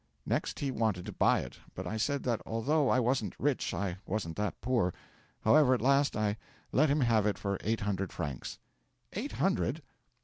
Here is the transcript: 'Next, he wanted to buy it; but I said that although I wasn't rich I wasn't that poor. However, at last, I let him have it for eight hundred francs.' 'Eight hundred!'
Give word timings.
'Next, 0.25 0.57
he 0.57 0.71
wanted 0.71 1.05
to 1.05 1.11
buy 1.11 1.41
it; 1.41 1.59
but 1.75 1.85
I 1.85 1.95
said 1.97 2.23
that 2.23 2.41
although 2.43 2.89
I 2.89 2.99
wasn't 2.99 3.35
rich 3.39 3.71
I 3.71 3.97
wasn't 4.07 4.35
that 4.37 4.59
poor. 4.59 4.95
However, 5.41 5.75
at 5.75 5.79
last, 5.83 6.17
I 6.17 6.37
let 6.71 6.89
him 6.89 7.01
have 7.01 7.27
it 7.27 7.37
for 7.37 7.59
eight 7.63 7.81
hundred 7.81 8.11
francs.' 8.11 8.57
'Eight 9.13 9.33
hundred!' 9.33 9.83